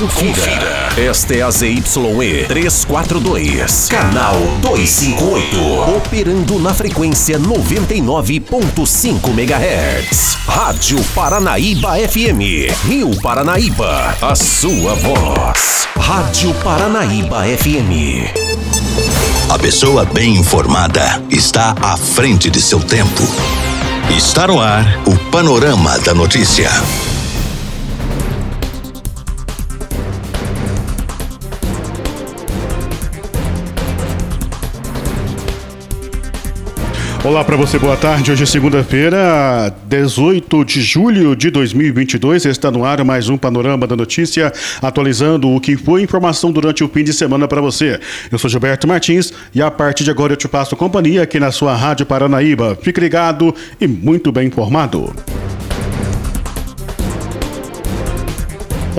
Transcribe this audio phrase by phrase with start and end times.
[0.00, 0.88] Confira.
[0.96, 1.82] Esta é a ZYE
[2.48, 5.94] 342, canal 258.
[5.94, 10.38] Operando na frequência 99.5 MHz.
[10.46, 12.72] Rádio Paranaíba FM.
[12.88, 14.16] Rio Paranaíba.
[14.22, 15.86] A sua voz.
[15.94, 18.32] Rádio Paranaíba FM.
[19.50, 23.22] A pessoa bem informada está à frente de seu tempo.
[24.16, 26.70] Está no ar o Panorama da Notícia.
[37.22, 38.32] Olá para você, boa tarde.
[38.32, 42.46] Hoje é segunda-feira, 18 de julho de 2022.
[42.46, 46.88] Está no ar mais um Panorama da Notícia, atualizando o que foi informação durante o
[46.88, 48.00] fim de semana para você.
[48.32, 51.52] Eu sou Gilberto Martins e a partir de agora eu te passo companhia aqui na
[51.52, 52.78] sua Rádio Paranaíba.
[52.80, 55.14] Fique ligado e muito bem informado.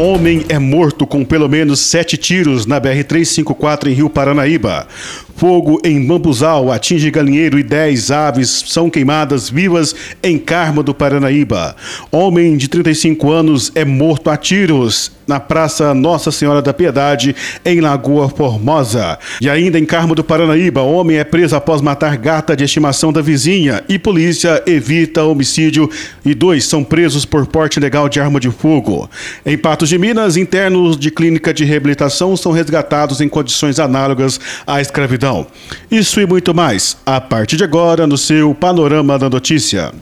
[0.02, 4.88] Homem é morto com pelo menos sete tiros na BR-354 em Rio Paranaíba.
[5.36, 11.76] Fogo em Bambuzal atinge galinheiro e 10 aves são queimadas vivas em Carmo do Paranaíba.
[12.12, 17.80] Homem de 35 anos é morto a tiros na Praça Nossa Senhora da Piedade, em
[17.80, 19.18] Lagoa Formosa.
[19.40, 23.22] E ainda em Carmo do Paranaíba, homem é preso após matar gata de estimação da
[23.22, 25.90] vizinha e polícia evita homicídio
[26.26, 29.10] e dois são presos por porte legal de arma de fogo.
[29.46, 34.82] Em Patos de Minas, internos de clínica de reabilitação são resgatados em condições análogas à
[34.82, 35.48] escravidão.
[35.90, 39.94] Isso e muito mais, a partir de agora no seu Panorama da Notícia.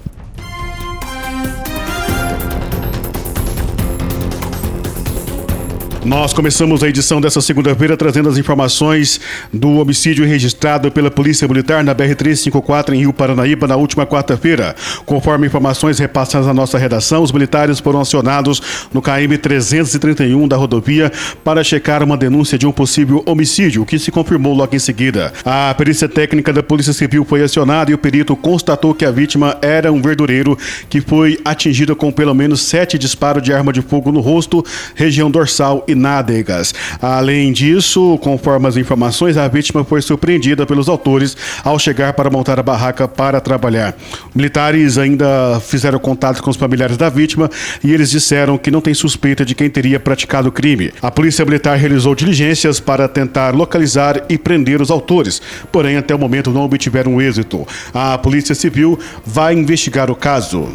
[6.09, 9.21] Nós começamos a edição dessa segunda-feira trazendo as informações
[9.53, 14.75] do homicídio registrado pela Polícia Militar na BR-354 em Rio Paranaíba na última quarta-feira.
[15.05, 21.11] Conforme informações repassadas na nossa redação, os militares foram acionados no KM-331 da rodovia
[21.43, 25.31] para checar uma denúncia de um possível homicídio, que se confirmou logo em seguida.
[25.45, 29.59] A perícia técnica da Polícia Civil foi acionada e o perito constatou que a vítima
[29.61, 30.58] era um verdureiro
[30.89, 34.65] que foi atingido com pelo menos sete disparos de arma de fogo no rosto,
[34.95, 36.73] região dorsal e nádegas.
[37.02, 42.60] Além disso, conforme as informações, a vítima foi surpreendida pelos autores ao chegar para montar
[42.60, 43.95] a barraca para trabalhar.
[44.33, 47.49] Militares ainda fizeram contato com os familiares da vítima
[47.83, 50.92] e eles disseram que não tem suspeita de quem teria praticado o crime.
[51.02, 56.20] A polícia militar realizou diligências para tentar localizar e prender os autores, porém até o
[56.20, 57.67] momento não obtiveram êxito.
[57.93, 60.67] A Polícia Civil vai investigar o caso.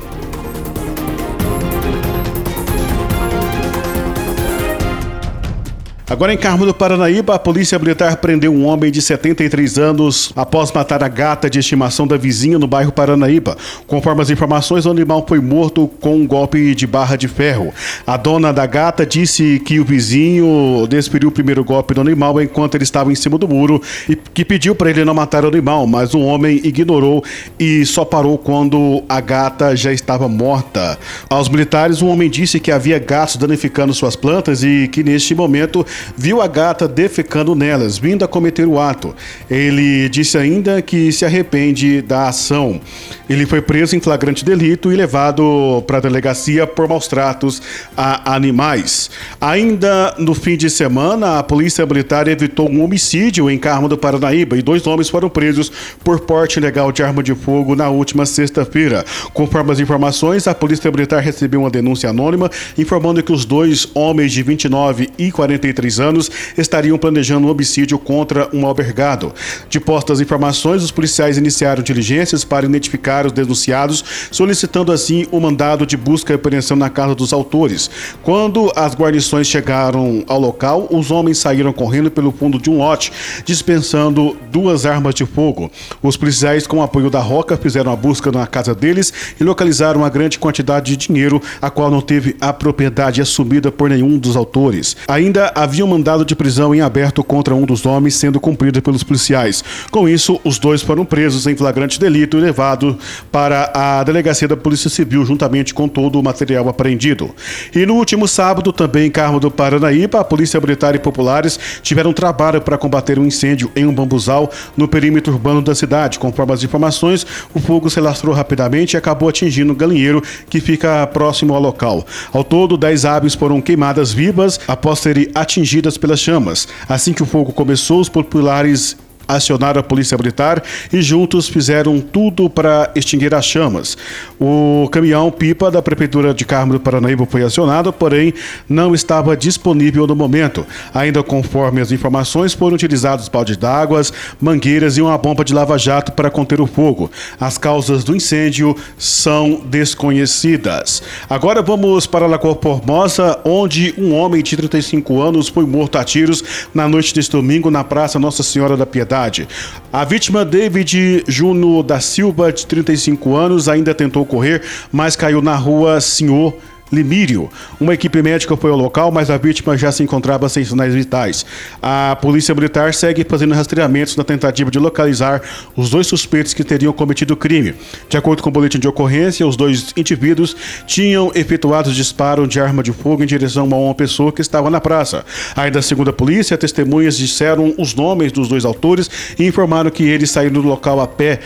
[6.14, 10.70] Agora em Carmo do Paranaíba, a polícia militar prendeu um homem de 73 anos após
[10.70, 13.56] matar a gata de estimação da vizinha no bairro Paranaíba.
[13.84, 17.74] Conforme as informações, o animal foi morto com um golpe de barra de ferro.
[18.06, 22.76] A dona da gata disse que o vizinho desferiu o primeiro golpe do animal enquanto
[22.76, 25.84] ele estava em cima do muro e que pediu para ele não matar o animal,
[25.84, 27.24] mas o homem ignorou
[27.58, 30.96] e só parou quando a gata já estava morta.
[31.28, 35.84] Aos militares, o homem disse que havia gatos danificando suas plantas e que neste momento
[36.16, 39.14] viu a gata defecando nelas, vindo a cometer o ato.
[39.50, 42.80] Ele disse ainda que se arrepende da ação.
[43.28, 47.62] Ele foi preso em flagrante delito e levado para a delegacia por maus tratos
[47.96, 49.10] a animais.
[49.40, 54.56] Ainda no fim de semana, a Polícia Militar evitou um homicídio em Carmo do Paranaíba
[54.56, 55.70] e dois homens foram presos
[56.02, 59.04] por porte ilegal de arma de fogo na última sexta-feira.
[59.32, 64.32] Conforme as informações, a Polícia Militar recebeu uma denúncia anônima informando que os dois homens
[64.32, 69.32] de 29 e 43 anos estariam planejando um homicídio contra um albergado.
[69.68, 75.86] De postas informações, os policiais iniciaram diligências para identificar os denunciados, solicitando assim o mandado
[75.86, 77.90] de busca e apreensão na casa dos autores.
[78.22, 83.12] Quando as guarnições chegaram ao local, os homens saíram correndo pelo fundo de um lote,
[83.44, 85.70] dispensando duas armas de fogo.
[86.02, 90.00] Os policiais, com o apoio da Roca, fizeram a busca na casa deles e localizaram
[90.00, 94.36] uma grande quantidade de dinheiro, a qual não teve a propriedade assumida por nenhum dos
[94.36, 94.96] autores.
[95.08, 99.02] Ainda havia um mandado de prisão em aberto contra um dos homens, sendo cumprido pelos
[99.02, 99.64] policiais.
[99.90, 102.96] Com isso, os dois foram presos em flagrante delito e levados
[103.30, 107.34] para a delegacia da Polícia Civil, juntamente com todo o material apreendido.
[107.74, 112.12] E no último sábado, também em Carmo do Paranaíba, a Polícia Militar e populares tiveram
[112.12, 116.18] trabalho para combater um incêndio em um bambuzal no perímetro urbano da cidade.
[116.18, 121.06] Conforme as informações, o fogo se lastrou rapidamente e acabou atingindo o galinheiro que fica
[121.06, 122.04] próximo ao local.
[122.32, 125.28] Ao todo, 10 aves foram queimadas vivas após serem
[125.64, 126.68] atingidas pelas chamas.
[126.86, 130.62] Assim que o fogo começou, os populares acionaram a polícia militar
[130.92, 133.96] e juntos fizeram tudo para extinguir as chamas.
[134.38, 138.34] O caminhão pipa da prefeitura de Carmo do Paranaíba foi acionado, porém
[138.68, 140.66] não estava disponível no momento.
[140.92, 144.02] Ainda conforme as informações, foram utilizados balde d'água,
[144.40, 147.10] mangueiras e uma bomba de lava-jato para conter o fogo.
[147.40, 151.02] As causas do incêndio são desconhecidas.
[151.28, 156.42] Agora vamos para Lagoa Formosa, onde um homem de 35 anos foi morto a tiros
[156.74, 159.48] na noite deste domingo na Praça Nossa Senhora da Piedade cidade.
[159.92, 165.54] A vítima, David Juno da Silva, de 35 anos, ainda tentou correr, mas caiu na
[165.54, 166.54] rua Senhor
[166.94, 167.50] Limírio.
[167.80, 171.44] Uma equipe médica foi ao local, mas a vítima já se encontrava sem sinais vitais.
[171.82, 175.42] A polícia militar segue fazendo rastreamentos na tentativa de localizar
[175.76, 177.74] os dois suspeitos que teriam cometido o crime.
[178.08, 180.56] De acordo com o boletim de ocorrência, os dois indivíduos
[180.86, 184.80] tinham efetuado disparo de arma de fogo em direção a uma pessoa que estava na
[184.80, 185.24] praça.
[185.56, 190.30] Ainda segundo a polícia, testemunhas disseram os nomes dos dois autores e informaram que eles
[190.30, 191.40] saíram do local a pé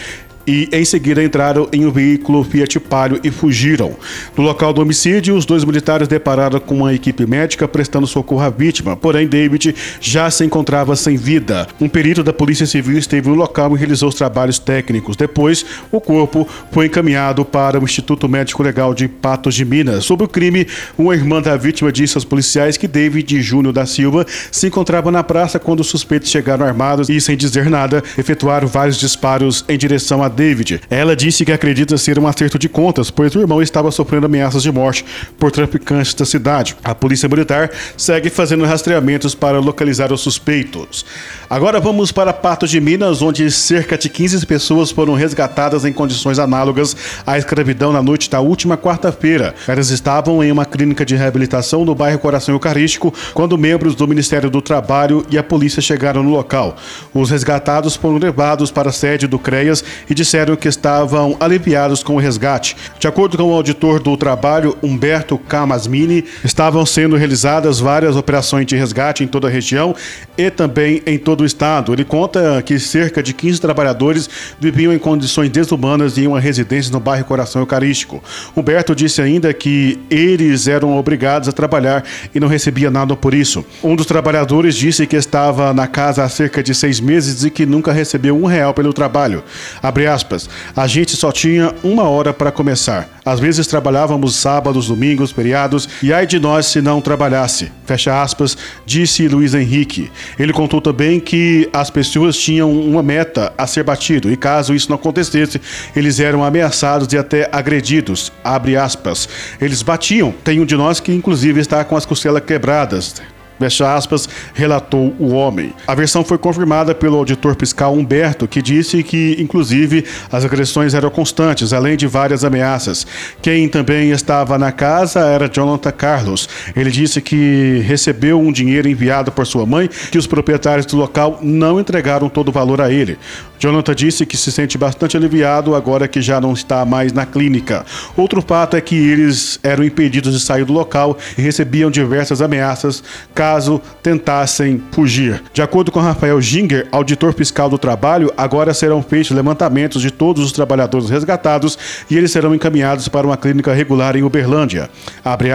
[0.48, 3.94] e em seguida entraram em um veículo Fiat Palio e fugiram.
[4.34, 8.48] No local do homicídio, os dois militares depararam com uma equipe médica prestando socorro à
[8.48, 11.68] vítima, porém David já se encontrava sem vida.
[11.78, 15.16] Um perito da Polícia Civil esteve no local e realizou os trabalhos técnicos.
[15.16, 20.06] Depois, o corpo foi encaminhado para o Instituto Médico Legal de Patos de Minas.
[20.06, 20.66] Sobre o crime,
[20.96, 25.22] uma irmã da vítima disse aos policiais que David Júnior da Silva se encontrava na
[25.22, 30.22] praça quando os suspeitos chegaram armados e, sem dizer nada, efetuaram vários disparos em direção
[30.22, 30.80] a David.
[30.88, 34.62] Ela disse que acredita ser um acerto de contas, pois o irmão estava sofrendo ameaças
[34.62, 35.04] de morte
[35.36, 36.76] por traficantes da cidade.
[36.84, 41.04] A polícia militar segue fazendo rastreamentos para localizar os suspeitos.
[41.50, 46.38] Agora vamos para Patos de Minas, onde cerca de 15 pessoas foram resgatadas em condições
[46.38, 46.94] análogas
[47.26, 49.56] à escravidão na noite da última quarta-feira.
[49.66, 54.48] Elas estavam em uma clínica de reabilitação no bairro Coração Eucarístico quando membros do Ministério
[54.48, 56.76] do Trabalho e a polícia chegaram no local.
[57.12, 62.16] Os resgatados foram levados para a sede do CREAS e disseram que estavam aliviados com
[62.16, 62.76] o resgate.
[62.98, 68.74] De acordo com o auditor do trabalho, Humberto Camasmini, estavam sendo realizadas várias operações de
[68.74, 69.94] resgate em toda a região
[70.36, 71.92] e também em todo o estado.
[71.92, 74.28] Ele conta que cerca de 15 trabalhadores
[74.58, 78.22] viviam em condições desumanas em uma residência no bairro Coração Eucarístico.
[78.56, 82.04] Humberto disse ainda que eles eram obrigados a trabalhar
[82.34, 83.64] e não recebia nada por isso.
[83.84, 87.64] Um dos trabalhadores disse que estava na casa há cerca de seis meses e que
[87.64, 89.44] nunca recebeu um real pelo trabalho.
[89.80, 93.08] Abre aspas, a gente só tinha uma hora para começar.
[93.24, 97.70] Às vezes trabalhávamos sábados, domingos, feriados, e ai de nós se não trabalhasse.
[97.84, 100.10] Fecha aspas, disse Luiz Henrique.
[100.38, 104.88] Ele contou também que as pessoas tinham uma meta a ser batido, e caso isso
[104.88, 105.60] não acontecesse,
[105.94, 108.32] eles eram ameaçados e até agredidos.
[108.42, 109.28] Abre aspas.
[109.60, 110.34] Eles batiam.
[110.42, 113.14] Tem um de nós que inclusive está com as costelas quebradas
[113.58, 115.72] fecha aspas, relatou o homem.
[115.86, 121.10] A versão foi confirmada pelo auditor fiscal Humberto, que disse que, inclusive, as agressões eram
[121.10, 123.06] constantes, além de várias ameaças.
[123.42, 126.48] Quem também estava na casa era Jonathan Carlos.
[126.76, 131.38] Ele disse que recebeu um dinheiro enviado por sua mãe, que os proprietários do local
[131.42, 133.18] não entregaram todo o valor a ele.
[133.58, 137.84] Jonathan disse que se sente bastante aliviado agora que já não está mais na clínica.
[138.16, 143.02] Outro fato é que eles eram impedidos de sair do local e recebiam diversas ameaças
[143.34, 145.42] caso tentassem fugir.
[145.52, 150.44] De acordo com Rafael Ginger, auditor fiscal do trabalho, agora serão feitos levantamentos de todos
[150.44, 151.78] os trabalhadores resgatados
[152.10, 154.88] e eles serão encaminhados para uma clínica regular em Uberlândia.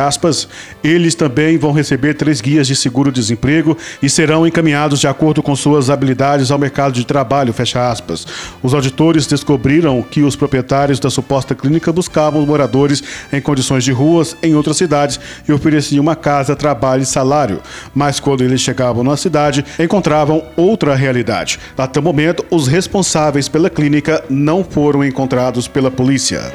[0.03, 0.47] Aspas,
[0.83, 5.89] eles também vão receber três guias de seguro-desemprego e serão encaminhados de acordo com suas
[5.89, 8.26] habilidades ao mercado de trabalho, fecha aspas.
[8.62, 14.35] Os auditores descobriram que os proprietários da suposta clínica buscavam moradores em condições de ruas
[14.42, 17.62] em outras cidades e ofereciam uma casa, trabalho e salário.
[17.94, 21.59] Mas quando eles chegavam na cidade, encontravam outra realidade.
[21.78, 26.52] Até o momento, os responsáveis pela clínica não foram encontrados pela polícia.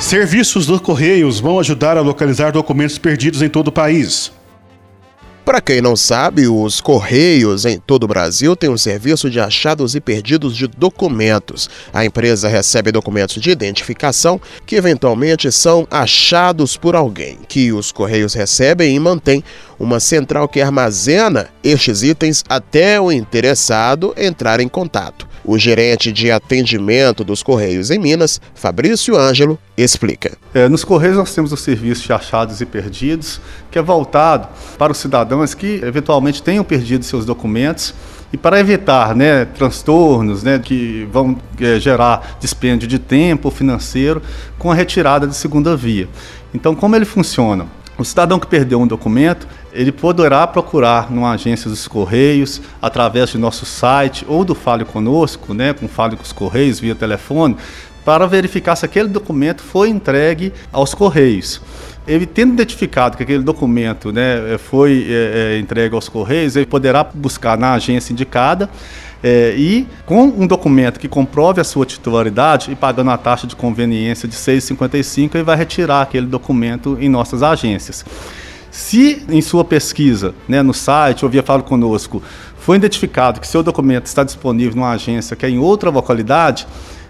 [0.00, 4.30] Serviços dos Correios vão ajudar a localizar documentos perdidos em todo o país.
[5.48, 9.94] Para quem não sabe, os Correios em todo o Brasil têm um serviço de achados
[9.94, 11.70] e perdidos de documentos.
[11.90, 18.34] A empresa recebe documentos de identificação que eventualmente são achados por alguém, que os Correios
[18.34, 19.42] recebem e mantêm
[19.78, 25.26] uma central que armazena estes itens até o interessado entrar em contato.
[25.44, 30.36] O gerente de atendimento dos Correios em Minas, Fabrício Ângelo, explica.
[30.52, 34.92] É, nos Correios nós temos o serviço de achados e perdidos, que é voltado para
[34.92, 37.94] os cidadãos que eventualmente tenham perdido seus documentos
[38.32, 44.20] e para evitar né, transtornos né, que vão é, gerar dispêndio de tempo financeiro
[44.58, 46.08] com a retirada de segunda via.
[46.52, 47.66] Então, como ele funciona?
[47.98, 53.38] O cidadão que perdeu um documento, ele poderá procurar numa agência dos Correios, através de
[53.38, 57.56] nosso site ou do Fale Conosco, né, com Fale com os Correios via telefone,
[58.04, 61.60] para verificar se aquele documento foi entregue aos Correios.
[62.08, 67.56] Ele tendo identificado que aquele documento né, foi é, entregue aos Correios, ele poderá buscar
[67.58, 68.68] na agência indicada
[69.22, 73.56] é, e com um documento que comprove a sua titularidade e pagando a taxa de
[73.56, 78.04] conveniência de 6,55, ele vai retirar aquele documento em nossas agências.
[78.70, 82.22] Se em sua pesquisa, né, no site ou via Falo Conosco,
[82.58, 86.66] foi identificado que seu documento está disponível numa agência que é em outra localidade,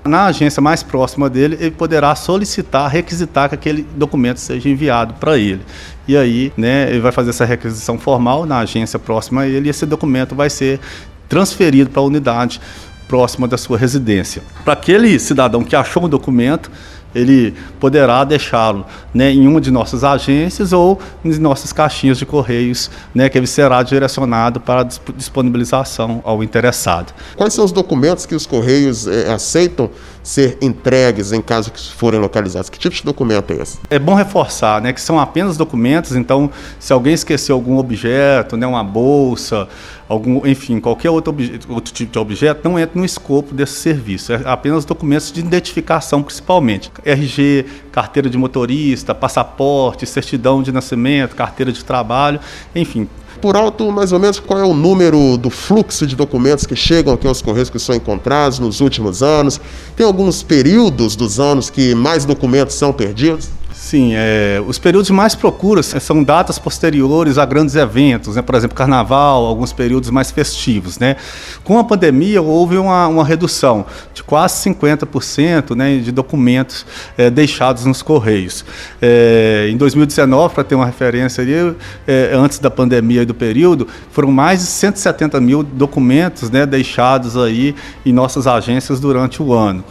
[0.08, 5.36] na agência mais próxima dele, ele poderá solicitar, requisitar que aquele documento seja enviado para
[5.38, 5.60] ele.
[6.06, 9.70] E aí, né, ele vai fazer essa requisição formal na agência próxima a ele e
[9.70, 10.80] esse documento vai ser
[11.28, 12.60] transferido para a unidade
[13.06, 14.42] próxima da sua residência.
[14.64, 16.70] Para aquele cidadão que achou um documento,
[17.14, 22.90] ele poderá deixá-lo né, em uma de nossas agências ou em nossas caixinhas de correios,
[23.14, 24.82] né, que ele será direcionado para
[25.16, 27.12] disponibilização ao interessado.
[27.36, 29.90] Quais são os documentos que os correios eh, aceitam
[30.22, 32.68] ser entregues em caso que forem localizados?
[32.68, 33.78] Que tipo de documento é esse?
[33.88, 38.66] É bom reforçar né, que são apenas documentos, então se alguém esqueceu algum objeto, né,
[38.66, 39.68] uma bolsa,
[40.08, 41.34] algum, enfim, qualquer outro,
[41.68, 44.32] outro tipo de objeto, não entra no escopo desse serviço.
[44.32, 46.90] É apenas documentos de identificação, principalmente.
[47.04, 52.40] RG, carteira de motorista, passaporte, certidão de nascimento, carteira de trabalho,
[52.74, 53.06] enfim,
[53.40, 57.14] por alto, mais ou menos, qual é o número do fluxo de documentos que chegam
[57.14, 59.60] aqui aos Correios que são encontrados nos últimos anos?
[59.94, 63.48] Tem alguns períodos dos anos que mais documentos são perdidos?
[63.88, 68.42] Sim, é, os períodos mais procuros são datas posteriores a grandes eventos, né?
[68.42, 70.98] por exemplo, carnaval, alguns períodos mais festivos.
[70.98, 71.16] Né?
[71.64, 76.84] Com a pandemia, houve uma, uma redução de quase 50% né, de documentos
[77.16, 78.62] é, deixados nos Correios.
[79.00, 81.74] É, em 2019, para ter uma referência ali,
[82.06, 87.38] é, antes da pandemia e do período, foram mais de 170 mil documentos né, deixados
[87.38, 89.82] aí em nossas agências durante o ano.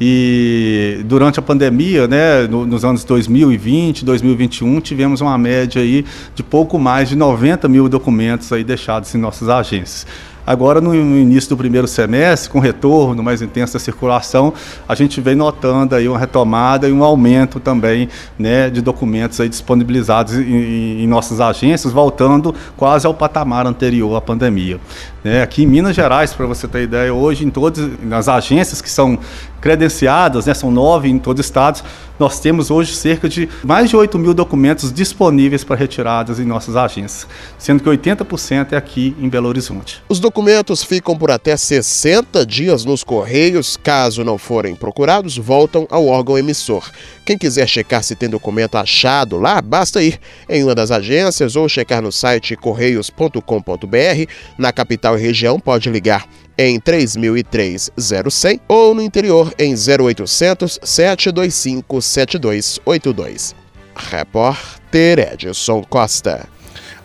[0.00, 6.78] E durante a pandemia, né, nos anos 2020, 2021, tivemos uma média aí de pouco
[6.78, 10.06] mais de 90 mil documentos aí deixados em nossas agências.
[10.46, 14.52] Agora, no início do primeiro semestre, com retorno mais intenso da circulação,
[14.88, 19.48] a gente vem notando aí uma retomada e um aumento também né, de documentos aí
[19.48, 24.80] disponibilizados em, em nossas agências, voltando quase ao patamar anterior à pandemia.
[25.22, 28.90] É, aqui em Minas Gerais, para você ter ideia, hoje em todas as agências que
[28.90, 29.18] são
[29.60, 31.84] credenciadas, né, são nove em todos os estados,
[32.20, 36.76] nós temos hoje cerca de mais de 8 mil documentos disponíveis para retiradas em nossas
[36.76, 37.26] agências,
[37.58, 40.02] sendo que 80% é aqui em Belo Horizonte.
[40.06, 46.06] Os documentos ficam por até 60 dias nos Correios, caso não forem procurados, voltam ao
[46.06, 46.90] órgão emissor.
[47.24, 51.70] Quem quiser checar se tem documento achado lá, basta ir em uma das agências ou
[51.70, 54.30] checar no site correios.com.br.
[54.58, 56.26] Na capital e região, pode ligar
[56.62, 63.54] em 3003 0100 ou no interior em 0800 725 7282.
[63.96, 66.46] Repórter Edson Costa.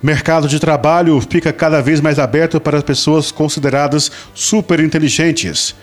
[0.04, 5.74] Mercado de trabalho fica cada vez mais aberto para pessoas consideradas super inteligentes.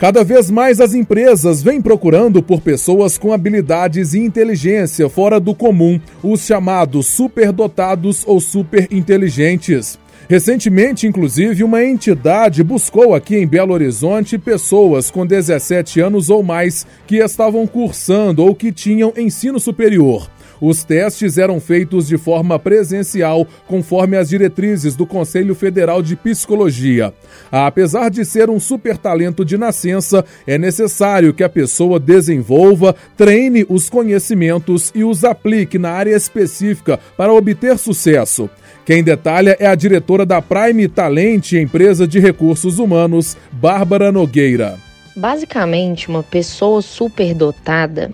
[0.00, 5.54] Cada vez mais as empresas vêm procurando por pessoas com habilidades e inteligência fora do
[5.54, 9.96] comum, os chamados superdotados ou superinteligentes.
[10.28, 16.86] Recentemente, inclusive, uma entidade buscou aqui em Belo Horizonte pessoas com 17 anos ou mais
[17.06, 20.28] que estavam cursando ou que tinham ensino superior.
[20.60, 27.14] Os testes eram feitos de forma presencial, conforme as diretrizes do Conselho Federal de Psicologia.
[27.50, 33.64] Apesar de ser um super talento de nascença, é necessário que a pessoa desenvolva, treine
[33.68, 38.50] os conhecimentos e os aplique na área específica para obter sucesso.
[38.88, 44.78] Quem detalha é a diretora da Prime Talent, empresa de recursos humanos, Bárbara Nogueira.
[45.14, 48.10] Basicamente, uma pessoa superdotada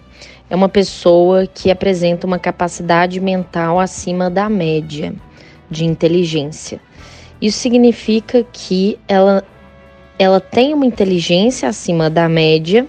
[0.50, 5.14] é uma pessoa que apresenta uma capacidade mental acima da média
[5.70, 6.80] de inteligência.
[7.40, 9.44] Isso significa que ela,
[10.18, 12.84] ela tem uma inteligência acima da média,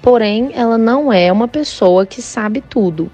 [0.00, 3.10] porém ela não é uma pessoa que sabe tudo.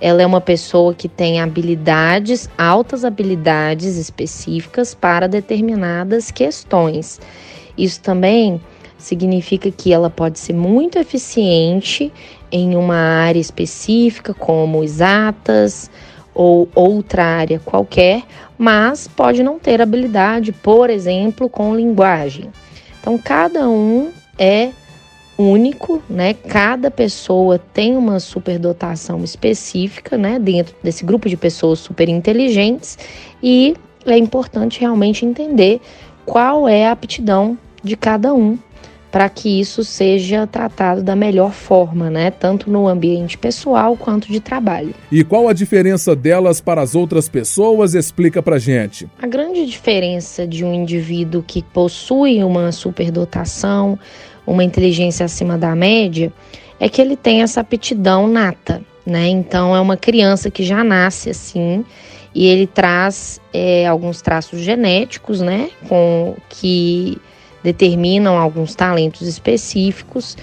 [0.00, 7.20] Ela é uma pessoa que tem habilidades, altas habilidades específicas para determinadas questões.
[7.76, 8.60] Isso também
[8.96, 12.12] significa que ela pode ser muito eficiente
[12.50, 15.90] em uma área específica, como exatas
[16.34, 18.22] ou outra área qualquer,
[18.56, 22.50] mas pode não ter habilidade, por exemplo, com linguagem.
[23.00, 24.70] Então, cada um é
[25.38, 26.34] único, né?
[26.34, 30.38] Cada pessoa tem uma superdotação específica, né?
[30.38, 32.98] Dentro desse grupo de pessoas super inteligentes
[33.42, 35.80] e é importante realmente entender
[36.26, 38.58] qual é a aptidão de cada um
[39.10, 42.30] para que isso seja tratado da melhor forma, né?
[42.30, 44.94] Tanto no ambiente pessoal quanto de trabalho.
[45.10, 47.94] E qual a diferença delas para as outras pessoas?
[47.94, 49.08] Explica pra gente.
[49.20, 53.98] A grande diferença de um indivíduo que possui uma superdotação,
[54.48, 56.32] uma inteligência acima da média,
[56.80, 59.28] é que ele tem essa aptidão nata, né?
[59.28, 61.84] Então é uma criança que já nasce assim
[62.34, 65.68] e ele traz é, alguns traços genéticos, né?
[65.86, 67.20] Com que
[67.62, 70.36] determinam alguns talentos específicos.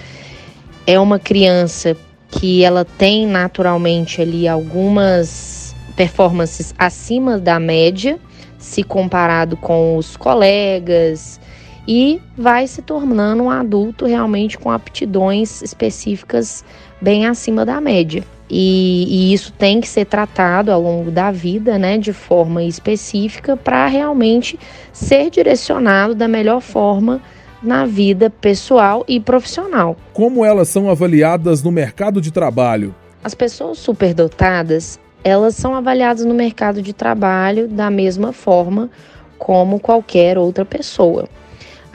[0.86, 1.96] É uma criança
[2.30, 8.18] que ela tem naturalmente ali algumas performances acima da média,
[8.58, 11.40] se comparado com os colegas,
[11.86, 16.64] e vai se tornando um adulto realmente com aptidões específicas
[17.00, 18.24] bem acima da média.
[18.48, 23.56] E, e, isso tem que ser tratado ao longo da vida, né, de forma específica,
[23.56, 24.58] para realmente
[24.92, 27.20] ser direcionado da melhor forma
[27.60, 29.96] na vida pessoal e profissional.
[30.12, 32.94] Como elas são avaliadas no mercado de trabalho?
[33.24, 38.88] As pessoas superdotadas, elas são avaliadas no mercado de trabalho da mesma forma
[39.36, 41.28] como qualquer outra pessoa.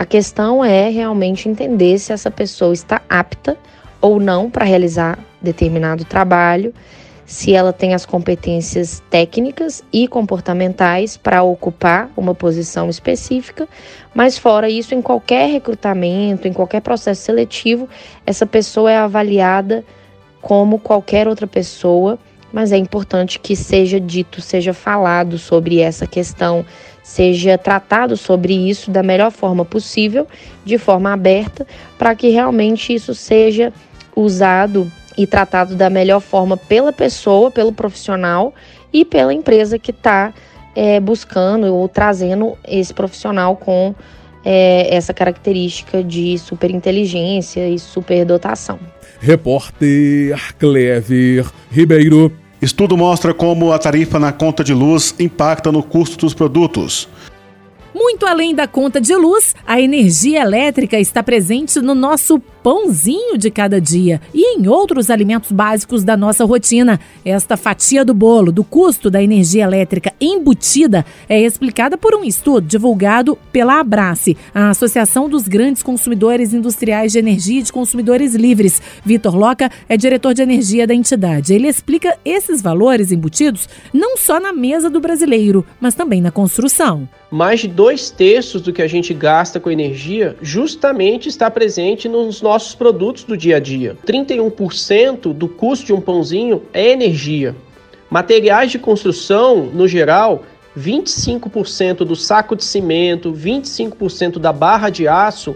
[0.01, 3.55] A questão é realmente entender se essa pessoa está apta
[4.01, 6.73] ou não para realizar determinado trabalho,
[7.23, 13.69] se ela tem as competências técnicas e comportamentais para ocupar uma posição específica,
[14.11, 17.87] mas fora isso, em qualquer recrutamento, em qualquer processo seletivo,
[18.25, 19.85] essa pessoa é avaliada
[20.41, 22.17] como qualquer outra pessoa,
[22.51, 26.65] mas é importante que seja dito, seja falado sobre essa questão,
[27.03, 30.27] seja tratado sobre isso da melhor forma possível,
[30.63, 31.65] de forma aberta,
[31.97, 33.71] para que realmente isso seja
[34.15, 38.53] usado e tratado da melhor forma pela pessoa, pelo profissional
[38.93, 40.33] e pela empresa que está
[40.75, 43.93] é, buscando ou trazendo esse profissional com
[44.43, 48.79] é, essa característica de superinteligência e superdotação.
[49.21, 52.31] Repórter Clever Ribeiro.
[52.59, 57.07] Estudo mostra como a tarifa na conta de luz impacta no custo dos produtos.
[57.93, 63.49] Muito além da conta de luz, a energia elétrica está presente no nosso pãozinho de
[63.49, 66.99] cada dia e em outros alimentos básicos da nossa rotina.
[67.25, 72.65] Esta fatia do bolo do custo da energia elétrica embutida é explicada por um estudo
[72.65, 78.81] divulgado pela Abrace, a Associação dos Grandes Consumidores Industriais de Energia e de Consumidores Livres.
[79.03, 81.53] Vitor Loca é diretor de energia da entidade.
[81.53, 87.09] Ele explica esses valores embutidos não só na mesa do brasileiro, mas também na construção.
[87.31, 92.41] Mais de dois terços do que a gente gasta com energia justamente está presente nos
[92.41, 93.95] nossos produtos do dia a dia.
[94.05, 97.55] 31% do custo de um pãozinho é energia.
[98.09, 100.43] Materiais de construção, no geral,
[100.77, 105.55] 25% do saco de cimento, 25% da barra de aço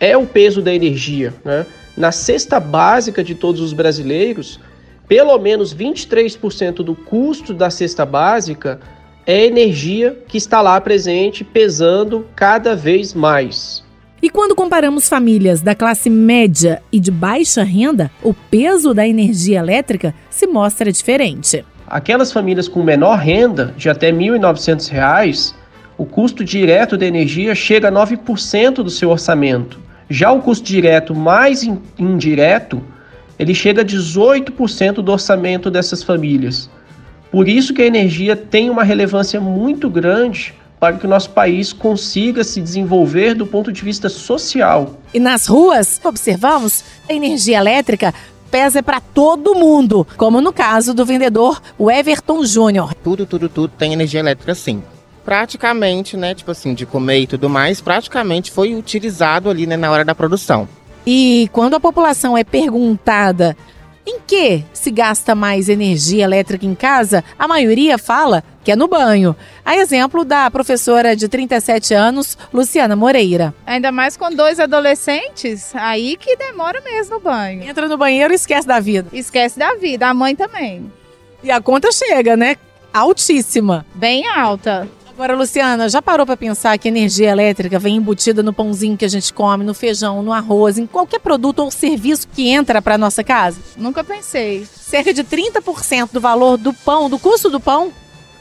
[0.00, 1.32] é o peso da energia.
[1.44, 1.64] Né?
[1.96, 4.58] Na cesta básica de todos os brasileiros,
[5.06, 8.80] pelo menos 23% do custo da cesta básica
[9.26, 13.82] é energia que está lá presente, pesando cada vez mais.
[14.22, 19.58] E quando comparamos famílias da classe média e de baixa renda, o peso da energia
[19.58, 21.64] elétrica se mostra diferente.
[21.86, 25.54] Aquelas famílias com menor renda, de até R$ 1.900,
[25.98, 29.78] o custo direto da energia chega a 9% do seu orçamento.
[30.08, 31.62] Já o custo direto mais
[31.98, 32.82] indireto,
[33.38, 36.70] ele chega a 18% do orçamento dessas famílias.
[37.34, 41.72] Por isso que a energia tem uma relevância muito grande para que o nosso país
[41.72, 45.00] consiga se desenvolver do ponto de vista social.
[45.12, 48.14] E nas ruas, observamos, a energia elétrica
[48.52, 52.94] pesa para todo mundo, como no caso do vendedor o Everton Júnior.
[53.02, 54.80] Tudo, tudo, tudo tem energia elétrica sim.
[55.24, 59.90] Praticamente, né, tipo assim, de comer e tudo mais, praticamente foi utilizado ali né, na
[59.90, 60.68] hora da produção.
[61.04, 63.56] E quando a população é perguntada
[64.06, 68.88] em que se gasta mais energia elétrica em casa, a maioria fala que é no
[68.88, 69.36] banho.
[69.64, 73.54] A exemplo da professora de 37 anos, Luciana Moreira.
[73.66, 77.62] Ainda mais com dois adolescentes, aí que demora mesmo no banho.
[77.62, 79.08] Entra no banheiro e esquece da vida.
[79.12, 80.90] Esquece da vida, a mãe também.
[81.42, 82.56] E a conta chega, né?
[82.92, 83.84] Altíssima.
[83.94, 84.88] Bem alta.
[85.14, 89.08] Agora, Luciana, já parou para pensar que energia elétrica vem embutida no pãozinho que a
[89.08, 93.22] gente come, no feijão, no arroz, em qualquer produto ou serviço que entra para nossa
[93.22, 93.60] casa?
[93.76, 94.66] Nunca pensei.
[94.66, 97.92] Cerca de 30% do valor do pão, do custo do pão,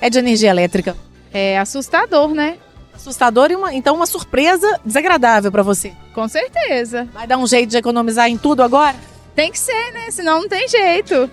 [0.01, 0.97] é de energia elétrica.
[1.31, 2.57] É assustador, né?
[2.91, 5.93] Assustador e uma, então uma surpresa desagradável para você.
[6.11, 7.07] Com certeza.
[7.13, 8.95] Vai dar um jeito de economizar em tudo agora?
[9.35, 10.09] Tem que ser, né?
[10.09, 11.29] Senão não tem jeito.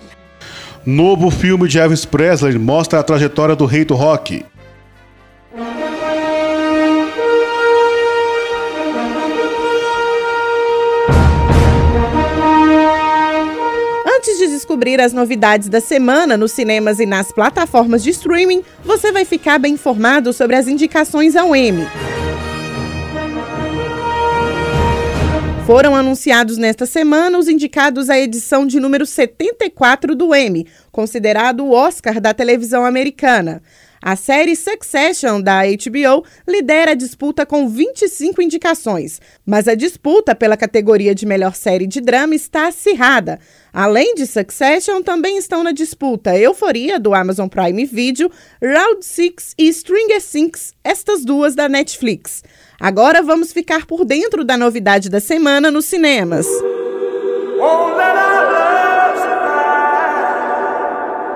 [0.85, 4.45] Novo filme de Elvis Presley mostra a trajetória do rei do rock.
[5.53, 5.67] Antes
[14.37, 19.25] de descobrir as novidades da semana nos cinemas e nas plataformas de streaming, você vai
[19.25, 21.85] ficar bem informado sobre as indicações ao Emmy.
[25.67, 31.71] Foram anunciados nesta semana os indicados à edição de número 74 do Emmy, considerado o
[31.71, 33.61] Oscar da televisão americana.
[34.03, 40.57] A série Succession da HBO lidera a disputa com 25 indicações, mas a disputa pela
[40.57, 43.39] categoria de melhor série de drama está acirrada.
[43.71, 49.71] Além de Succession, também estão na disputa Euforia do Amazon Prime Video, Round 6 e
[49.71, 52.43] Stranger Things, estas duas da Netflix.
[52.79, 56.47] Agora vamos ficar por dentro da novidade da semana nos cinemas.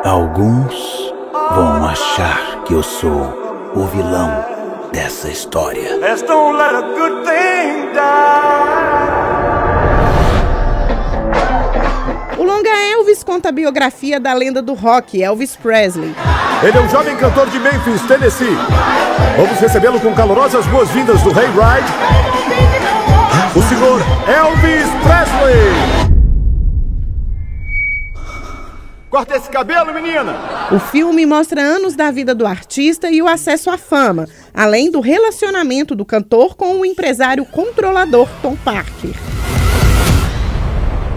[0.03, 1.13] Alguns
[1.55, 4.45] vão achar que eu sou o vilão
[4.91, 5.97] dessa história.
[12.37, 16.13] O longa Elvis conta a biografia da lenda do rock, Elvis Presley.
[16.61, 18.57] Ele é um jovem cantor de Memphis, Tennessee.
[19.37, 21.93] Vamos recebê-lo com calorosas boas-vindas do Rei Ride,
[23.55, 25.94] o senhor Elvis Presley.
[29.15, 30.35] Corta esse cabelo, menina!
[30.73, 34.99] O filme mostra anos da vida do artista e o acesso à fama, além do
[34.99, 39.15] relacionamento do cantor com o empresário controlador Tom Parker.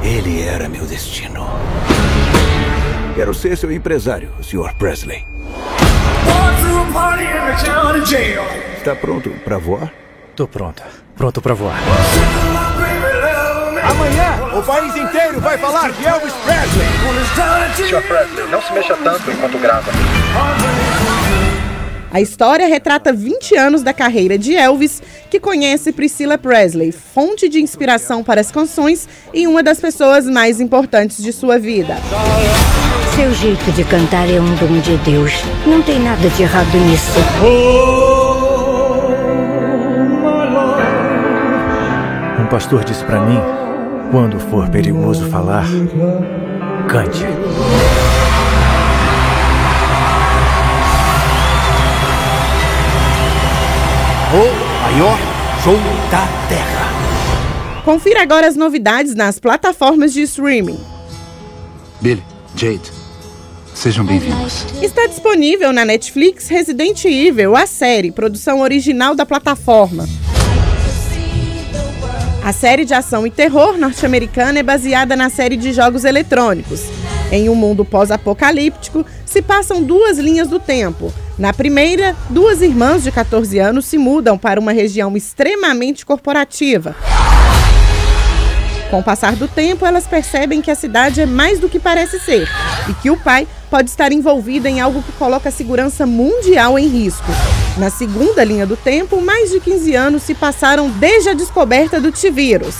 [0.00, 1.44] Ele era meu destino.
[3.16, 4.76] Quero ser seu empresário, Sr.
[4.78, 5.24] Presley.
[8.76, 9.92] Está pronto para voar?
[10.36, 10.84] Tô pronto.
[11.16, 11.80] Pronto para voar.
[13.90, 16.86] Amanhã, o país inteiro vai falar de Elvis Presley.
[17.76, 18.02] Sr.
[18.02, 19.92] Presley, não se mexa tanto enquanto grava.
[22.10, 27.60] A história retrata 20 anos da carreira de Elvis, que conhece Priscilla Presley, fonte de
[27.60, 31.96] inspiração para as canções e uma das pessoas mais importantes de sua vida.
[33.14, 35.32] Seu jeito de cantar é um dom de Deus.
[35.66, 37.18] Não tem nada de errado nisso.
[42.40, 43.67] Um pastor disse para mim,
[44.10, 45.66] quando for perigoso falar,
[46.88, 47.24] cante.
[54.32, 55.18] O maior
[55.62, 55.76] show
[56.10, 57.82] da Terra.
[57.84, 60.78] Confira agora as novidades nas plataformas de streaming.
[62.00, 62.22] Billy,
[62.54, 62.90] Jade,
[63.74, 64.64] sejam bem-vindos.
[64.82, 70.06] Está disponível na Netflix Resident Evil, a série, produção original da plataforma.
[72.48, 76.80] A série de ação e terror norte-americana é baseada na série de jogos eletrônicos.
[77.30, 81.12] Em um mundo pós-apocalíptico, se passam duas linhas do tempo.
[81.38, 86.96] Na primeira, duas irmãs de 14 anos se mudam para uma região extremamente corporativa.
[88.90, 92.18] Com o passar do tempo, elas percebem que a cidade é mais do que parece
[92.18, 92.48] ser
[92.88, 96.88] e que o pai pode estar envolvido em algo que coloca a segurança mundial em
[96.88, 97.30] risco.
[97.76, 102.10] Na segunda linha do tempo, mais de 15 anos se passaram desde a descoberta do
[102.10, 102.76] T-vírus.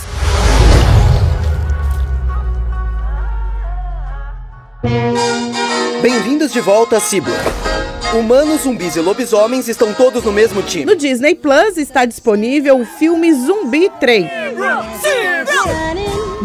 [6.01, 7.37] Bem-vindos de volta a Cyborg.
[8.15, 10.87] Humanos, zumbis e lobisomens estão todos no mesmo time.
[10.87, 14.27] No Disney Plus está disponível o filme Zumbi 3.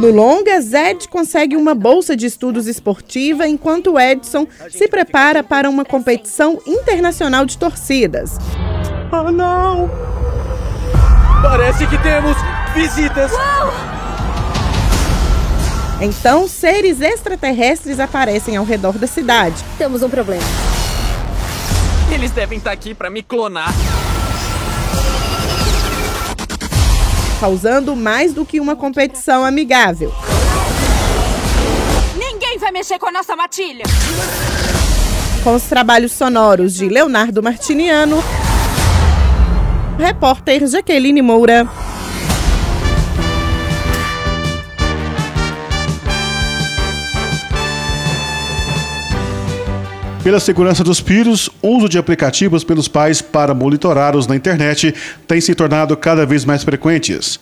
[0.04, 5.86] No longa, Zed consegue uma bolsa de estudos esportiva enquanto Edson se prepara para uma
[5.86, 8.32] competição internacional de torcidas.
[9.10, 9.90] Oh não!
[11.42, 12.36] Parece que temos
[12.74, 13.32] visitas!
[16.02, 19.56] Então, seres extraterrestres aparecem ao redor da cidade.
[19.78, 20.44] Temos um problema.
[22.14, 23.74] Eles devem estar aqui para me clonar.
[27.44, 30.14] Causando mais do que uma competição amigável.
[32.18, 33.84] Ninguém vai mexer com a nossa matilha!
[35.44, 38.24] Com os trabalhos sonoros de Leonardo Martiniano,
[40.00, 41.68] repórter Jaqueline Moura.
[50.24, 54.96] Pela segurança dos filhos, uso de aplicativos pelos pais para monitorá-los na internet
[55.28, 57.38] tem se tornado cada vez mais frequentes.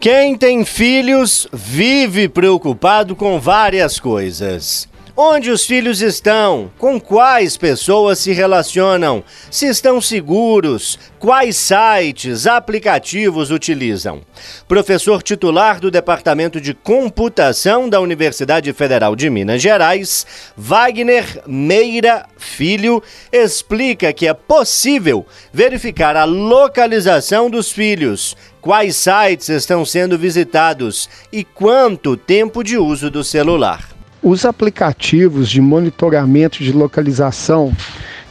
[0.00, 4.88] Quem tem filhos vive preocupado com várias coisas.
[5.18, 6.70] Onde os filhos estão?
[6.76, 9.24] Com quais pessoas se relacionam?
[9.50, 10.98] Se estão seguros?
[11.18, 14.20] Quais sites, aplicativos utilizam?
[14.68, 23.02] Professor titular do Departamento de Computação da Universidade Federal de Minas Gerais, Wagner Meira Filho,
[23.32, 31.42] explica que é possível verificar a localização dos filhos, quais sites estão sendo visitados e
[31.42, 33.95] quanto tempo de uso do celular.
[34.22, 37.72] Os aplicativos de monitoramento de localização,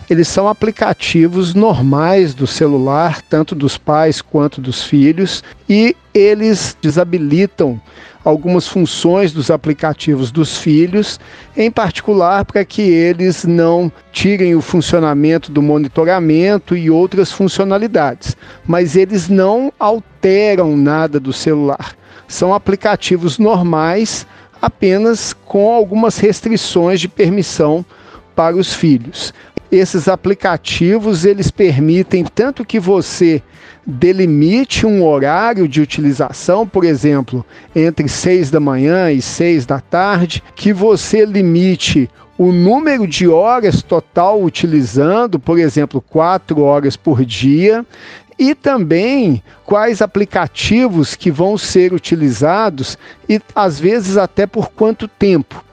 [0.09, 7.79] eles são aplicativos normais do celular, tanto dos pais quanto dos filhos, e eles desabilitam
[8.23, 11.19] algumas funções dos aplicativos dos filhos,
[11.55, 18.95] em particular para que eles não tirem o funcionamento do monitoramento e outras funcionalidades, mas
[18.95, 21.95] eles não alteram nada do celular.
[22.27, 24.25] São aplicativos normais
[24.65, 27.85] apenas com algumas restrições de permissão
[28.35, 29.31] para os filhos.
[29.71, 33.43] Esses aplicativos eles permitem tanto que você
[33.85, 40.41] delimite um horário de utilização, por exemplo, entre 6 da manhã e 6 da tarde,
[40.55, 47.85] que você limite o número de horas total utilizando, por exemplo, 4 horas por dia,
[48.37, 52.97] e também quais aplicativos que vão ser utilizados
[53.29, 55.63] e às vezes até por quanto tempo.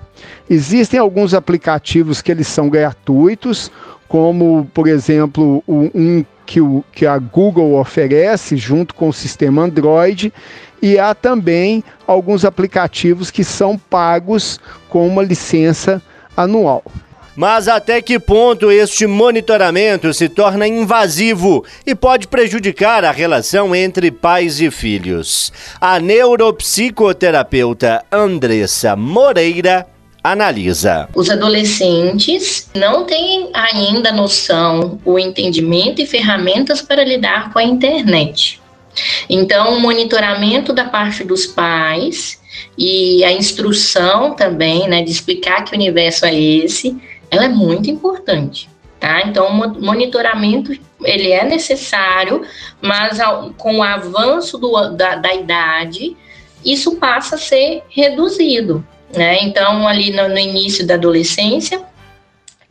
[0.48, 3.70] Existem alguns aplicativos que eles são gratuitos,
[4.06, 10.32] como por exemplo um que, o, que a Google oferece junto com o sistema Android,
[10.80, 16.02] e há também alguns aplicativos que são pagos com uma licença
[16.36, 16.84] anual.
[17.34, 24.10] Mas até que ponto este monitoramento se torna invasivo e pode prejudicar a relação entre
[24.10, 25.50] pais e filhos?
[25.80, 29.86] A neuropsicoterapeuta Andressa Moreira
[30.22, 31.08] analisa.
[31.14, 38.61] Os adolescentes não têm ainda noção, o entendimento e ferramentas para lidar com a internet.
[39.28, 42.40] Então, o monitoramento da parte dos pais
[42.76, 46.96] e a instrução também, né, de explicar que universo é esse,
[47.30, 48.68] ela é muito importante.
[49.00, 49.22] Tá?
[49.22, 52.42] Então, o monitoramento ele é necessário,
[52.80, 56.16] mas ao, com o avanço do, da, da, idade,
[56.64, 58.86] isso passa a ser reduzido.
[59.12, 59.42] Né?
[59.42, 61.82] Então, ali no, no início da adolescência,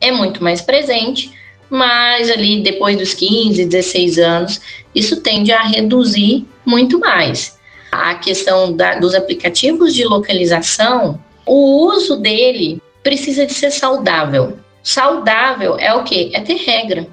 [0.00, 1.30] é muito mais presente,
[1.72, 4.60] mas ali depois dos 15, 16 anos,
[4.94, 7.58] isso tende a reduzir muito mais.
[7.90, 14.58] A questão da, dos aplicativos de localização, o uso dele precisa de ser saudável.
[14.82, 16.30] Saudável é o quê?
[16.34, 17.06] É ter regra.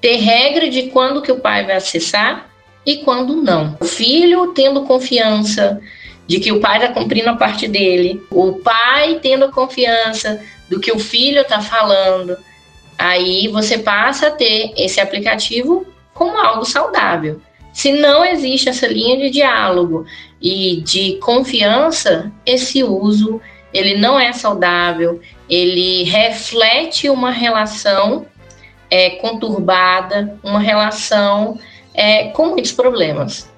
[0.00, 2.48] Ter regra de quando que o pai vai acessar
[2.86, 3.76] e quando não.
[3.80, 5.80] O filho tendo confiança
[6.28, 10.40] de que o pai está cumprindo a parte dele, o pai tendo a confiança
[10.70, 12.36] do que o filho está falando,
[12.98, 17.40] aí você passa a ter esse aplicativo como algo saudável.
[17.72, 20.06] Se não existe essa linha de diálogo
[20.40, 23.40] e de confiança, esse uso
[23.72, 28.26] ele não é saudável, ele reflete uma relação
[28.90, 31.58] é, conturbada, uma relação
[31.92, 33.50] é, com muitos problemas.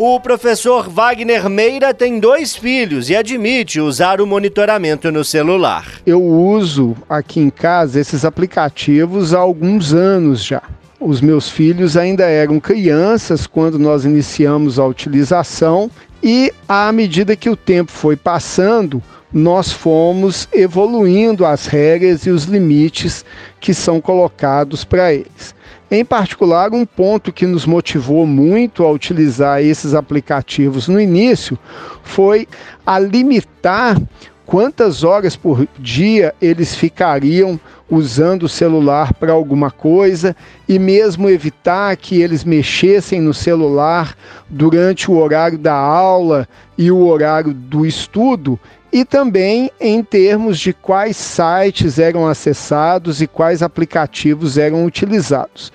[0.00, 5.88] O professor Wagner Meira tem dois filhos e admite usar o monitoramento no celular.
[6.06, 10.62] Eu uso aqui em casa esses aplicativos há alguns anos já.
[11.00, 15.90] Os meus filhos ainda eram crianças quando nós iniciamos a utilização
[16.22, 22.44] e à medida que o tempo foi passando, nós fomos evoluindo as regras e os
[22.44, 23.24] limites
[23.58, 25.57] que são colocados para eles.
[25.90, 31.58] Em particular, um ponto que nos motivou muito a utilizar esses aplicativos no início
[32.02, 32.46] foi
[32.84, 33.96] a limitar
[34.44, 37.58] quantas horas por dia eles ficariam
[37.90, 40.36] usando o celular para alguma coisa
[40.68, 44.14] e mesmo evitar que eles mexessem no celular
[44.48, 46.46] durante o horário da aula
[46.76, 48.60] e o horário do estudo,
[48.92, 55.72] e também em termos de quais sites eram acessados e quais aplicativos eram utilizados.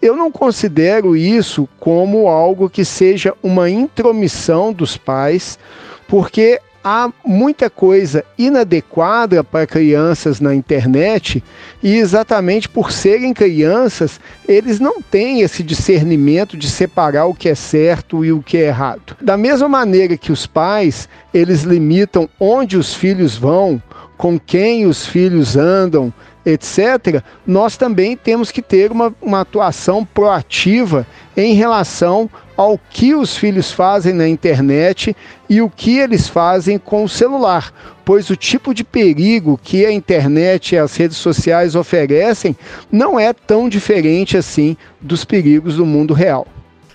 [0.00, 5.58] Eu não considero isso como algo que seja uma intromissão dos pais,
[6.06, 11.42] porque há muita coisa inadequada para crianças na internet
[11.82, 17.56] e exatamente por serem crianças, eles não têm esse discernimento de separar o que é
[17.56, 19.16] certo e o que é errado.
[19.20, 23.82] Da mesma maneira que os pais, eles limitam onde os filhos vão,
[24.16, 31.04] com quem os filhos andam, etc., nós também temos que ter uma, uma atuação proativa
[31.36, 35.14] em relação ao que os filhos fazem na internet
[35.48, 37.72] e o que eles fazem com o celular,
[38.04, 42.56] pois o tipo de perigo que a internet e as redes sociais oferecem
[42.90, 46.46] não é tão diferente assim dos perigos do mundo real.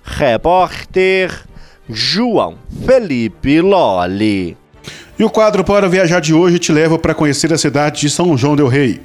[0.04, 1.32] Repórter
[1.88, 4.58] João Felipe Loli.
[5.20, 8.36] E o quadro Para Viajar de hoje te leva para conhecer a cidade de São
[8.36, 9.02] João Del Rei.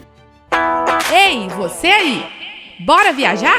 [1.12, 2.24] Ei, você aí!
[2.80, 3.58] Bora viajar?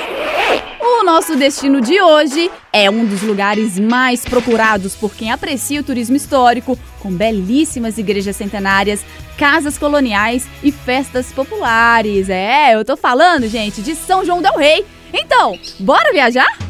[1.07, 6.17] Nosso destino de hoje é um dos lugares mais procurados por quem aprecia o turismo
[6.17, 9.05] histórico, com belíssimas igrejas centenárias,
[9.37, 12.29] casas coloniais e festas populares.
[12.29, 14.85] É, eu tô falando, gente, de São João del Rei.
[15.13, 16.66] Então, bora viajar?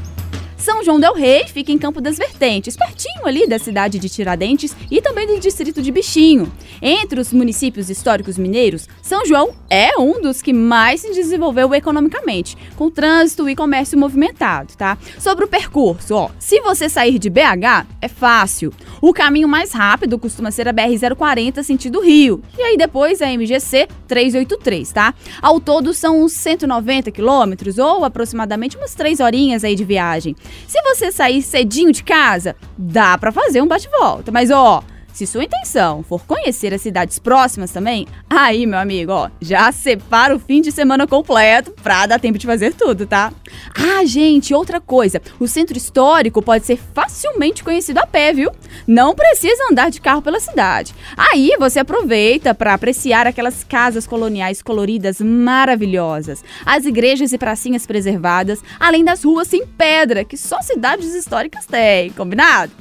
[0.67, 4.75] São João del Rei fica em Campo das Vertentes, pertinho ali da cidade de Tiradentes
[4.91, 6.51] e também do distrito de Bichinho.
[6.81, 12.57] Entre os municípios históricos mineiros, São João é um dos que mais se desenvolveu economicamente,
[12.75, 14.97] com trânsito e comércio movimentado, tá?
[15.17, 18.73] Sobre o percurso, ó, se você sair de BH, é fácil.
[19.01, 23.87] O caminho mais rápido costuma ser a BR-040 sentido Rio, e aí depois a MGC
[24.05, 25.13] 383, tá?
[25.41, 30.35] Ao todo são uns 190 quilômetros, ou aproximadamente umas 3 horinhas aí de viagem.
[30.67, 34.83] Se você sair cedinho de casa, dá para fazer um bate-volta, mas ó,
[35.17, 40.35] se sua intenção for conhecer as cidades próximas também, aí, meu amigo, ó, já separa
[40.35, 43.33] o fim de semana completo pra dar tempo de fazer tudo, tá?
[43.75, 48.51] Ah, gente, outra coisa, o centro histórico pode ser facilmente conhecido a pé, viu?
[48.85, 50.93] Não precisa andar de carro pela cidade.
[51.17, 58.61] Aí você aproveita para apreciar aquelas casas coloniais coloridas maravilhosas, as igrejas e pracinhas preservadas,
[58.79, 62.71] além das ruas sem pedra que só cidades históricas têm, combinado?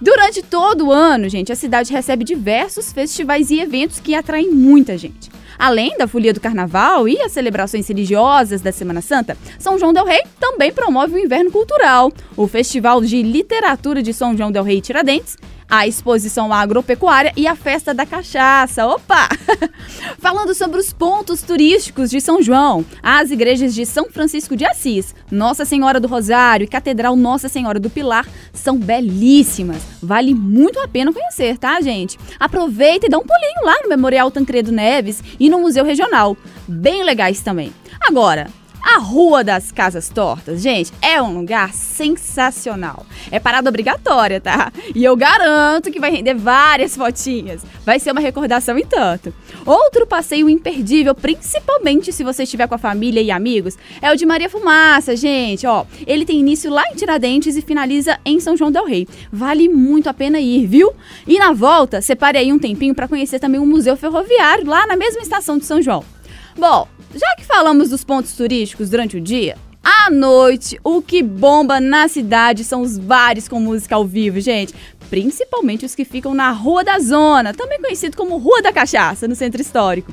[0.00, 4.96] Durante todo o ano, gente, a cidade recebe diversos festivais e eventos que atraem muita
[4.96, 5.28] gente.
[5.58, 10.04] Além da folia do carnaval e as celebrações religiosas da Semana Santa, São João del
[10.04, 14.80] Rei também promove o inverno cultural, o Festival de Literatura de São João del Rei
[14.80, 15.36] Tiradentes
[15.68, 18.86] a exposição agropecuária e a festa da cachaça.
[18.86, 19.28] Opa!
[20.18, 25.14] Falando sobre os pontos turísticos de São João, as igrejas de São Francisco de Assis,
[25.30, 29.82] Nossa Senhora do Rosário e Catedral Nossa Senhora do Pilar são belíssimas.
[30.02, 32.18] Vale muito a pena conhecer, tá, gente?
[32.40, 36.36] Aproveita e dá um pulinho lá no Memorial Tancredo Neves e no Museu Regional.
[36.66, 37.72] Bem legais também.
[38.00, 38.48] Agora,
[38.82, 43.04] a Rua das Casas Tortas, gente, é um lugar sensacional.
[43.30, 44.72] É parada obrigatória, tá?
[44.94, 47.62] E eu garanto que vai render várias fotinhas.
[47.84, 49.32] Vai ser uma recordação em tanto.
[49.66, 54.24] Outro passeio imperdível, principalmente se você estiver com a família e amigos, é o de
[54.24, 55.66] Maria Fumaça, gente.
[55.66, 59.06] Ó, ele tem início lá em Tiradentes e finaliza em São João del Rei.
[59.32, 60.92] Vale muito a pena ir, viu?
[61.26, 64.96] E na volta, separe aí um tempinho para conhecer também o Museu Ferroviário lá na
[64.96, 66.04] mesma estação de São João.
[66.56, 71.80] Bom, já que falamos dos pontos turísticos durante o dia, à noite, o que bomba
[71.80, 74.74] na cidade são os bares com música ao vivo, gente.
[75.10, 79.34] Principalmente os que ficam na Rua da Zona, também conhecido como Rua da Cachaça, no
[79.34, 80.12] centro histórico.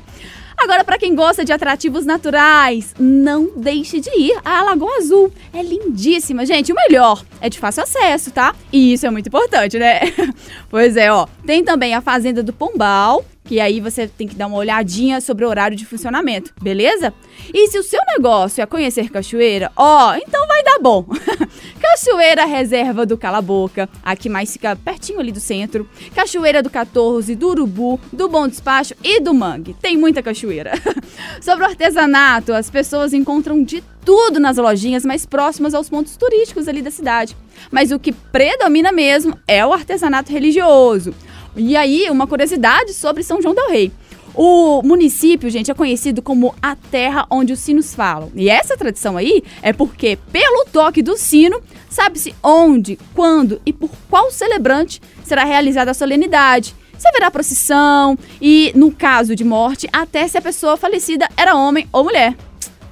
[0.56, 5.30] Agora, para quem gosta de atrativos naturais, não deixe de ir à Lagoa Azul.
[5.52, 6.72] É lindíssima, gente.
[6.72, 8.54] O melhor é de fácil acesso, tá?
[8.72, 10.00] E isso é muito importante, né?
[10.70, 11.26] pois é, ó.
[11.44, 15.44] Tem também a Fazenda do Pombal, que aí você tem que dar uma olhadinha sobre
[15.44, 17.14] o horário de funcionamento, beleza?
[17.54, 21.06] E se o seu negócio é conhecer cachoeira, ó, então vai dar bom.
[21.80, 25.88] cachoeira Reserva do Cala Boca, aqui mais fica pertinho ali do centro.
[26.14, 29.74] Cachoeira do 14, do Urubu, do Bom Despacho e do Mangue.
[29.80, 30.72] Tem muita cachoeira.
[31.40, 36.68] sobre o artesanato, as pessoas encontram de tudo nas lojinhas mais próximas aos pontos turísticos
[36.68, 37.36] ali da cidade.
[37.70, 41.14] Mas o que predomina mesmo é o artesanato religioso.
[41.56, 43.90] E aí, uma curiosidade sobre São João del Rei.
[44.34, 48.30] O município, gente, é conhecido como a terra onde os sinos falam.
[48.34, 53.90] E essa tradição aí é porque, pelo toque do sino, sabe-se onde, quando e por
[54.10, 56.74] qual celebrante será realizada a solenidade.
[56.98, 61.88] Se haverá procissão e, no caso de morte, até se a pessoa falecida era homem
[61.90, 62.36] ou mulher.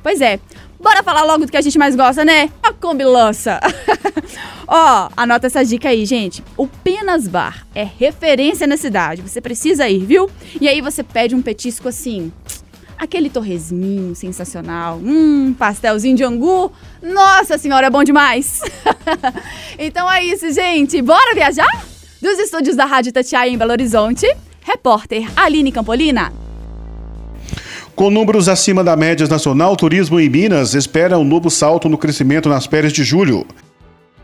[0.02, 0.40] Pois é,
[0.84, 2.50] Bora falar logo do que a gente mais gosta, né?
[2.62, 3.58] A combilança.
[4.68, 6.44] Ó, anota essa dica aí, gente.
[6.58, 9.22] O Penas Bar é referência na cidade.
[9.22, 10.28] Você precisa ir, viu?
[10.60, 12.30] E aí você pede um petisco assim,
[12.98, 16.70] aquele torresminho sensacional, hum, pastelzinho de angu.
[17.02, 18.60] Nossa senhora, é bom demais.
[19.78, 21.00] então é isso, gente.
[21.00, 21.86] Bora viajar?
[22.20, 24.26] Dos estúdios da Rádio Tatiaia em Belo Horizonte,
[24.60, 26.43] repórter Aline Campolina.
[27.94, 32.48] Com números acima da média nacional, turismo em Minas espera um novo salto no crescimento
[32.48, 33.46] nas férias de julho.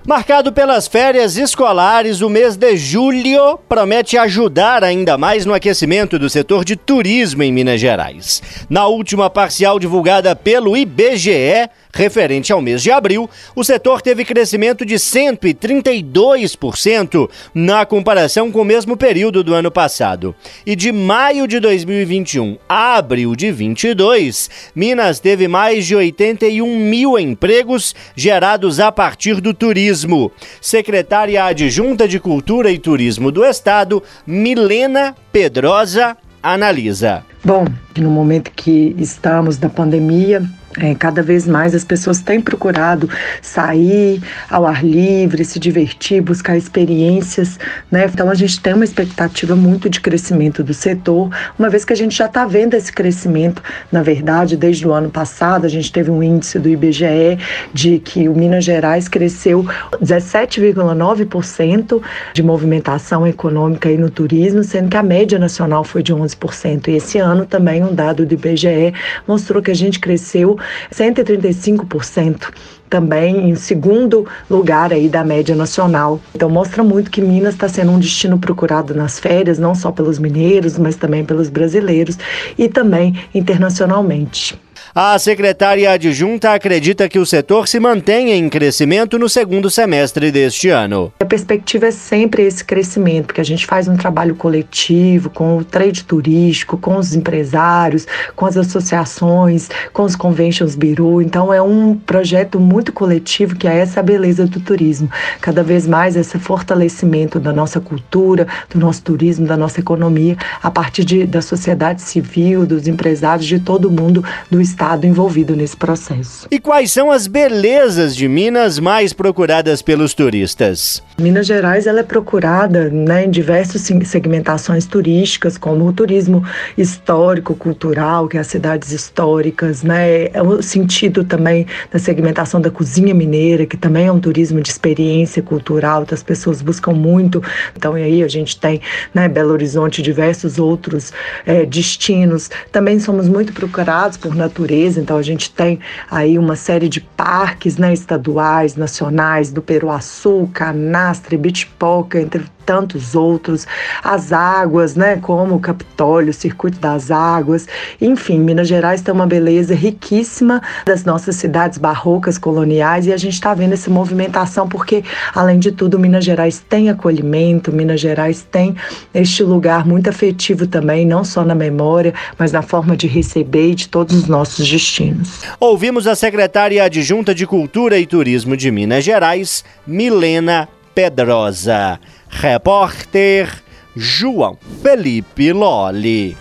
[0.04, 6.28] Marcado pelas férias escolares, o mês de julho promete ajudar ainda mais no aquecimento do
[6.28, 8.42] setor de turismo em Minas Gerais.
[8.68, 14.86] Na última parcial divulgada pelo IBGE, Referente ao mês de abril, o setor teve crescimento
[14.86, 20.34] de 132% na comparação com o mesmo período do ano passado.
[20.64, 27.18] E de maio de 2021 a abril de 22, Minas teve mais de 81 mil
[27.18, 30.30] empregos gerados a partir do turismo.
[30.60, 37.24] Secretária adjunta de Cultura e Turismo do Estado, Milena Pedrosa, analisa.
[37.44, 37.64] Bom,
[37.96, 40.42] no momento que estamos da pandemia,
[40.78, 43.10] é, cada vez mais as pessoas têm procurado
[43.42, 47.58] sair ao ar livre, se divertir, buscar experiências,
[47.90, 48.08] né?
[48.12, 51.96] Então a gente tem uma expectativa muito de crescimento do setor, uma vez que a
[51.96, 56.10] gente já está vendo esse crescimento, na verdade, desde o ano passado, a gente teve
[56.10, 57.38] um índice do IBGE
[57.74, 59.66] de que o Minas Gerais cresceu
[60.00, 62.00] 17,9%
[62.32, 66.88] de movimentação econômica aí no turismo, sendo que a média nacional foi de 11%.
[66.88, 68.94] E esse ano também um dado do IBGE
[69.26, 70.59] mostrou que a gente cresceu
[70.92, 72.52] 135%
[72.90, 76.20] também em segundo lugar aí da média nacional.
[76.34, 80.18] Então mostra muito que Minas está sendo um destino procurado nas férias, não só pelos
[80.18, 82.18] mineiros, mas também pelos brasileiros
[82.58, 84.58] e também internacionalmente.
[84.92, 90.68] A secretária adjunta acredita que o setor se mantenha em crescimento no segundo semestre deste
[90.68, 91.12] ano.
[91.20, 95.64] A perspectiva é sempre esse crescimento, porque a gente faz um trabalho coletivo com o
[95.64, 101.22] trade turístico, com os empresários, com as associações, com os conventions bureau.
[101.22, 105.08] Então é um projeto muito coletivo que é essa beleza do turismo.
[105.40, 110.70] Cada vez mais esse fortalecimento da nossa cultura, do nosso turismo, da nossa economia, a
[110.70, 115.76] partir de, da sociedade civil, dos empresários, de todo mundo do estado Estado envolvido nesse
[115.76, 116.48] processo.
[116.50, 121.02] E quais são as belezas de Minas mais procuradas pelos turistas?
[121.20, 126.42] Minas Gerais ela é procurada né, em diversas segmentações turísticas, como o turismo
[126.78, 130.28] histórico, cultural, que é as cidades históricas, né?
[130.32, 134.70] É o sentido também da segmentação da cozinha mineira, que também é um turismo de
[134.70, 137.42] experiência cultural, que as pessoas buscam muito.
[137.76, 138.80] Então, e aí a gente tem
[139.12, 141.12] né, Belo Horizonte, diversos outros
[141.44, 142.50] é, destinos.
[142.72, 147.00] Também somos muito procurados por natureza natureza, então a gente tem aí uma série de
[147.00, 153.66] parques né, estaduais, nacionais, do Peruaçu, Canastra, Bitpoca, entre tantos outros,
[154.02, 157.66] as águas, né, como o Capitólio, o Circuito das Águas,
[158.00, 163.34] enfim, Minas Gerais tem uma beleza riquíssima das nossas cidades barrocas coloniais e a gente
[163.34, 165.02] está vendo essa movimentação porque,
[165.34, 168.76] além de tudo, Minas Gerais tem acolhimento, Minas Gerais tem
[169.12, 173.88] este lugar muito afetivo também, não só na memória, mas na forma de receber de
[173.88, 175.40] todos os nossos destinos.
[175.58, 181.98] Ouvimos a secretária adjunta de Cultura e Turismo de Minas Gerais, Milena Pedrosa.
[182.30, 183.62] Repórter
[183.94, 186.36] João Felipe Loli.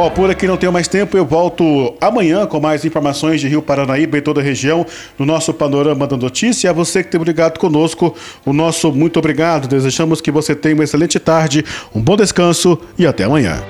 [0.00, 3.60] Ó, por aqui não tenho mais tempo, eu volto amanhã com mais informações de Rio
[3.60, 4.86] Paranaíba e toda a região
[5.18, 6.70] no nosso Panorama da Notícia.
[6.70, 8.14] A você que tem ligado conosco,
[8.46, 9.66] o nosso muito obrigado.
[9.66, 13.60] Desejamos que você tenha uma excelente tarde, um bom descanso e até amanhã.